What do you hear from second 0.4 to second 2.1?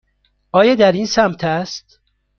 آیا در این سمت است؟